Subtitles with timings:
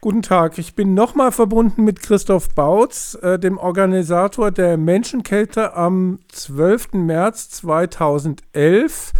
[0.00, 6.20] Guten Tag, ich bin nochmal verbunden mit Christoph Bautz, äh, dem Organisator der Menschenkette am
[6.30, 7.04] 12.
[7.04, 9.10] März 2011.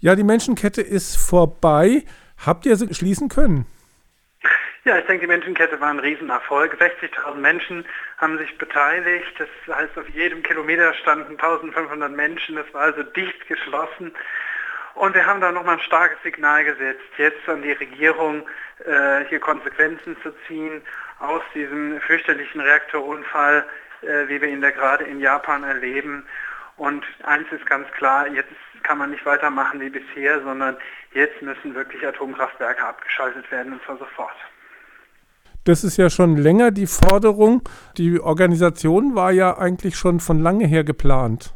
[0.00, 2.04] Ja, die Menschenkette ist vorbei.
[2.46, 3.66] Habt ihr sie schließen können?
[4.84, 6.80] Ja, ich denke, die Menschenkette war ein Riesenerfolg.
[6.80, 7.84] 60.000 Menschen
[8.16, 9.34] haben sich beteiligt.
[9.38, 12.56] Das heißt, auf jedem Kilometer standen 1.500 Menschen.
[12.56, 14.12] Das war also dicht geschlossen.
[14.94, 18.42] Und wir haben da nochmal ein starkes Signal gesetzt, jetzt an die Regierung,
[18.84, 20.82] äh, hier Konsequenzen zu ziehen
[21.18, 23.64] aus diesem fürchterlichen Reaktorunfall,
[24.02, 26.26] äh, wie wir ihn da gerade in Japan erleben.
[26.76, 28.52] Und eins ist ganz klar, jetzt
[28.82, 30.76] kann man nicht weitermachen wie bisher, sondern
[31.12, 34.34] jetzt müssen wirklich Atomkraftwerke abgeschaltet werden und zwar sofort.
[35.64, 37.62] Das ist ja schon länger die Forderung.
[37.96, 41.54] Die Organisation war ja eigentlich schon von lange her geplant.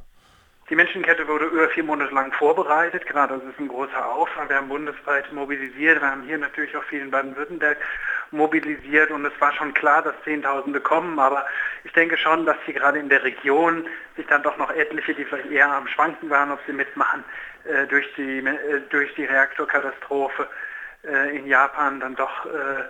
[0.68, 4.50] Die Menschenkette wurde über vier Monate lang vorbereitet, gerade das ist ein großer Aufwand.
[4.50, 7.78] Wir haben bundesweit mobilisiert, wir haben hier natürlich auch viel in Baden-Württemberg
[8.32, 9.12] mobilisiert.
[9.12, 11.46] Und es war schon klar, dass Zehntausende kommen, aber
[11.84, 15.24] ich denke schon, dass hier gerade in der Region sich dann doch noch etliche, die
[15.24, 17.22] vielleicht eher am Schwanken waren, ob sie mitmachen,
[17.62, 20.48] äh, durch, die, äh, durch die Reaktorkatastrophe
[21.04, 22.80] äh, in Japan dann doch äh,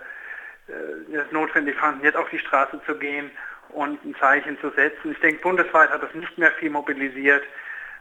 [0.73, 3.31] äh, es notwendig fanden, jetzt auf die Straße zu gehen
[3.69, 5.13] und ein Zeichen zu setzen.
[5.13, 7.45] Ich denke, bundesweit hat das nicht mehr viel mobilisiert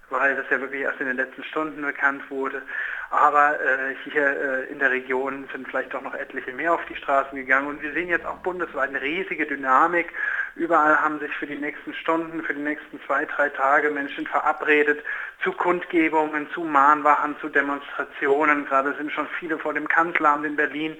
[0.09, 2.61] weil das ja wirklich erst in den letzten Stunden bekannt wurde.
[3.09, 6.95] Aber äh, hier äh, in der Region sind vielleicht doch noch etliche mehr auf die
[6.95, 7.67] Straßen gegangen.
[7.67, 10.11] Und wir sehen jetzt auch bundesweit eine riesige Dynamik.
[10.55, 15.03] Überall haben sich für die nächsten Stunden, für die nächsten zwei, drei Tage Menschen verabredet
[15.43, 18.65] zu Kundgebungen, zu Mahnwachen, zu Demonstrationen.
[18.65, 20.97] Gerade sind schon viele vor dem Kanzleramt in Berlin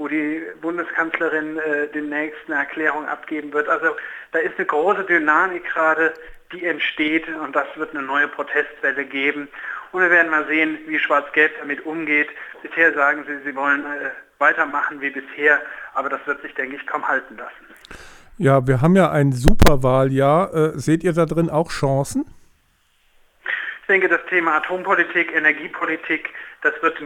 [0.00, 3.68] wo die Bundeskanzlerin äh, demnächst eine Erklärung abgeben wird.
[3.68, 3.94] Also
[4.32, 6.14] da ist eine große Dynamik gerade,
[6.52, 9.48] die entsteht und das wird eine neue Protestwelle geben.
[9.92, 12.28] Und wir werden mal sehen, wie Schwarz-Gelb damit umgeht.
[12.62, 15.60] Bisher sagen sie, sie wollen äh, weitermachen wie bisher,
[15.94, 17.66] aber das wird sich, denke ich, kaum halten lassen.
[18.38, 20.54] Ja, wir haben ja ein Superwahljahr.
[20.54, 22.24] Äh, seht ihr da drin auch Chancen?
[23.90, 26.30] Ich denke, das Thema Atompolitik, Energiepolitik,
[26.62, 27.00] das wird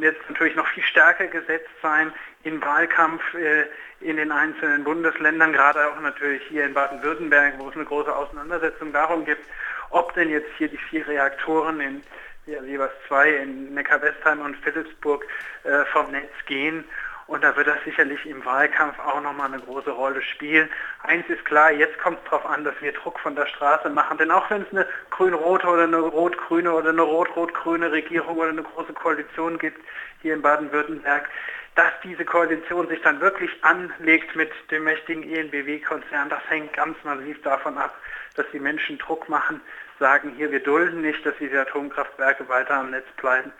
[0.00, 3.66] jetzt natürlich noch viel stärker gesetzt sein im Wahlkampf äh,
[4.00, 8.90] in den einzelnen Bundesländern, gerade auch natürlich hier in Baden-Württemberg, wo es eine große Auseinandersetzung
[8.90, 9.42] darum gibt,
[9.90, 12.02] ob denn jetzt hier die vier Reaktoren in
[12.46, 15.26] jeweils zwei in Neckar-Westheim und Philipsburg
[15.64, 16.84] äh, vom Netz gehen.
[17.30, 20.68] Und da wird das sicherlich im Wahlkampf auch nochmal eine große Rolle spielen.
[21.04, 24.18] Eins ist klar, jetzt kommt es darauf an, dass wir Druck von der Straße machen.
[24.18, 28.64] Denn auch wenn es eine grün-rote oder eine rot-grüne oder eine rot-rot-grüne Regierung oder eine
[28.64, 29.80] große Koalition gibt
[30.22, 31.28] hier in Baden-Württemberg,
[31.76, 37.40] dass diese Koalition sich dann wirklich anlegt mit dem mächtigen ENBW-Konzern, das hängt ganz massiv
[37.42, 37.94] davon ab,
[38.34, 39.60] dass die Menschen Druck machen,
[40.00, 43.52] sagen, hier, wir dulden nicht, dass diese Atomkraftwerke weiter am Netz bleiben.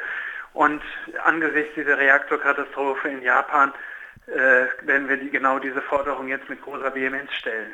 [0.52, 0.82] Und
[1.24, 3.72] angesichts dieser Reaktorkatastrophe in Japan
[4.26, 7.72] äh, werden wir die, genau diese Forderung jetzt mit großer Vehemenz stellen.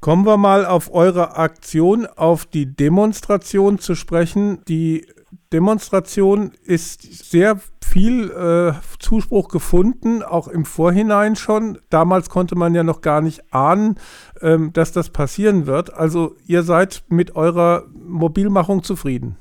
[0.00, 4.62] Kommen wir mal auf eure Aktion, auf die Demonstration zu sprechen.
[4.68, 5.06] Die
[5.52, 11.78] Demonstration ist sehr viel äh, Zuspruch gefunden, auch im Vorhinein schon.
[11.88, 13.98] Damals konnte man ja noch gar nicht ahnen,
[14.42, 15.94] ähm, dass das passieren wird.
[15.94, 19.38] Also ihr seid mit eurer Mobilmachung zufrieden.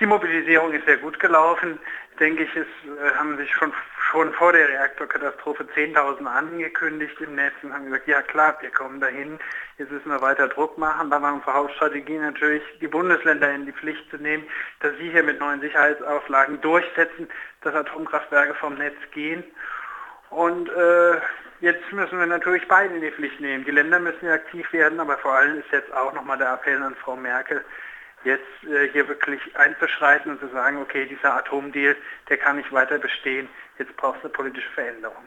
[0.00, 1.78] Die Mobilisierung ist sehr gut gelaufen.
[2.18, 3.70] Denke ich, es äh, haben sich schon,
[4.10, 8.98] schon vor der Reaktorkatastrophe 10.000 angekündigt im Netz und haben gesagt, ja klar, wir kommen
[8.98, 9.38] dahin.
[9.76, 11.10] Jetzt müssen wir weiter Druck machen.
[11.10, 14.44] Da war unsere Hauptstrategie natürlich, die Bundesländer in die Pflicht zu nehmen,
[14.80, 17.28] dass sie hier mit neuen Sicherheitsauflagen durchsetzen,
[17.60, 19.44] dass Atomkraftwerke vom Netz gehen.
[20.30, 21.20] Und äh,
[21.60, 23.66] jetzt müssen wir natürlich beide in die Pflicht nehmen.
[23.66, 26.82] Die Länder müssen ja aktiv werden, aber vor allem ist jetzt auch nochmal der Appell
[26.82, 27.62] an Frau Merkel,
[28.24, 31.96] jetzt äh, hier wirklich einzuschreiten und zu sagen, okay, dieser Atomdeal,
[32.28, 33.48] der kann nicht weiter bestehen,
[33.78, 35.24] jetzt braucht es eine politische Veränderung.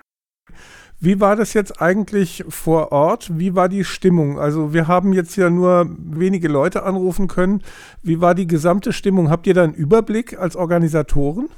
[0.99, 3.27] Wie war das jetzt eigentlich vor Ort?
[3.37, 4.39] Wie war die Stimmung?
[4.39, 7.61] Also wir haben jetzt ja nur wenige Leute anrufen können.
[8.01, 9.29] Wie war die gesamte Stimmung?
[9.29, 11.49] Habt ihr da einen Überblick als Organisatoren?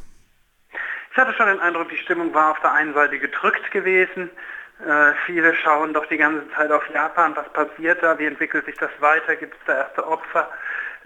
[1.11, 4.31] Ich hatte schon den Eindruck, die Stimmung war auf der einen Seite gedrückt gewesen.
[4.79, 8.75] Äh, viele schauen doch die ganze Zeit auf Japan, was passiert da, wie entwickelt sich
[8.77, 10.49] das weiter, gibt es da erste Opfer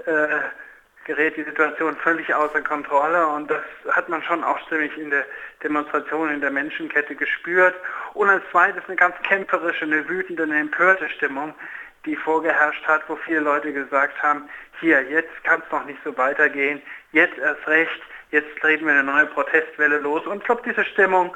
[0.06, 0.42] äh,
[1.06, 5.26] gerät die Situation völlig außer Kontrolle und das hat man schon auch stimmig in der
[5.64, 7.76] Demonstration in der Menschenkette gespürt.
[8.14, 11.56] Und als zweites eine ganz kämpferische, eine wütende, eine empörte Stimmung,
[12.06, 14.50] die vorgeherrscht hat, wo viele Leute gesagt haben,
[14.80, 16.82] hier, jetzt kann es noch nicht so weitergehen,
[17.12, 18.02] jetzt erst recht,
[18.32, 20.26] jetzt treten wir eine neue Protestwelle los.
[20.28, 21.36] Und ich glaube, diese Stimmung,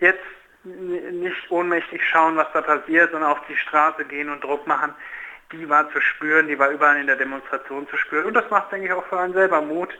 [0.00, 0.24] jetzt
[0.64, 4.94] nicht ohnmächtig schauen, was da passiert, sondern auf die Straße gehen und Druck machen,
[5.52, 8.26] die war zu spüren, die war überall in der Demonstration zu spüren.
[8.26, 9.90] Und das macht, denke ich, auch für einen selber Mut,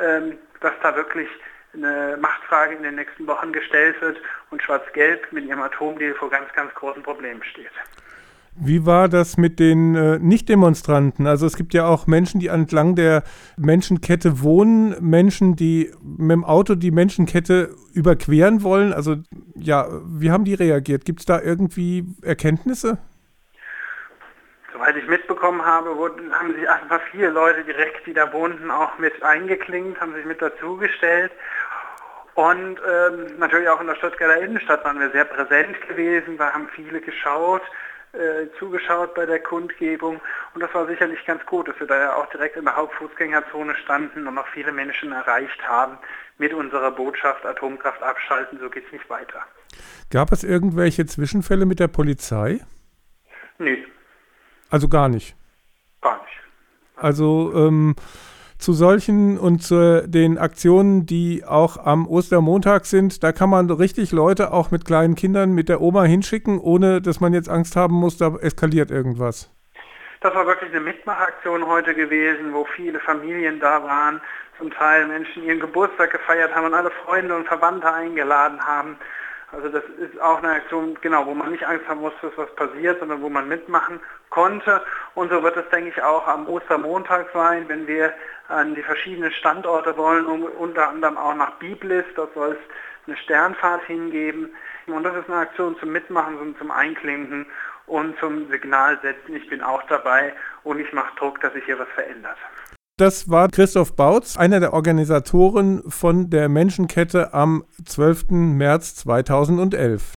[0.00, 1.28] ähm, dass da wirklich
[1.74, 4.18] eine Machtfrage in den nächsten Wochen gestellt wird
[4.50, 7.70] und Schwarz-Gelb mit ihrem Atomdeal vor ganz, ganz großen Problemen steht.
[8.58, 11.26] Wie war das mit den äh, Nicht-Demonstranten?
[11.26, 13.22] Also es gibt ja auch Menschen, die entlang der
[13.58, 18.94] Menschenkette wohnen, Menschen, die mit dem Auto die Menschenkette überqueren wollen.
[18.94, 19.16] Also
[19.56, 21.04] ja, wie haben die reagiert?
[21.04, 22.96] Gibt es da irgendwie Erkenntnisse?
[24.76, 28.98] Soweit ich mitbekommen habe, wurden, haben sich einfach viele Leute direkt, die da wohnten, auch
[28.98, 31.32] mit eingeklingt, haben sich mit dazugestellt.
[32.34, 36.68] Und ähm, natürlich auch in der Stuttgarter Innenstadt waren wir sehr präsent gewesen, da haben
[36.74, 37.62] viele geschaut.
[38.12, 40.20] Äh, zugeschaut bei der Kundgebung
[40.54, 43.74] und das war sicherlich ganz gut, dass wir da ja auch direkt in der Hauptfußgängerzone
[43.76, 45.98] standen und noch viele Menschen erreicht haben
[46.38, 49.40] mit unserer Botschaft Atomkraft abschalten, so geht es nicht weiter.
[50.10, 52.60] Gab es irgendwelche Zwischenfälle mit der Polizei?
[53.58, 53.84] Nee.
[54.70, 55.36] Also gar nicht?
[56.00, 56.40] Gar nicht.
[56.96, 57.94] Also ähm,
[58.58, 64.12] zu solchen und zu den Aktionen, die auch am Ostermontag sind, da kann man richtig
[64.12, 67.94] Leute auch mit kleinen Kindern mit der Oma hinschicken, ohne dass man jetzt Angst haben
[67.94, 69.50] muss, da eskaliert irgendwas.
[70.20, 74.20] Das war wirklich eine Mitmachaktion heute gewesen, wo viele Familien da waren,
[74.58, 78.96] zum Teil Menschen ihren Geburtstag gefeiert haben und alle Freunde und Verwandte eingeladen haben.
[79.52, 82.52] Also das ist auch eine Aktion, genau, wo man nicht Angst haben muss, dass was
[82.56, 84.82] passiert, sondern wo man mitmachen konnte.
[85.14, 88.12] Und so wird es, denke ich, auch am Ostermontag sein, wenn wir
[88.48, 92.58] an die verschiedenen Standorte wollen, unter anderem auch nach Biblis, dort soll es
[93.06, 94.50] eine Sternfahrt hingeben.
[94.86, 97.46] Und das ist eine Aktion zum Mitmachen und zum Einklinken
[97.86, 100.34] und zum Signal setzen, ich bin auch dabei
[100.64, 102.36] und ich mache Druck, dass sich hier was verändert.
[102.98, 108.30] Das war Christoph Bautz, einer der Organisatoren von der Menschenkette am 12.
[108.30, 110.02] März 2011.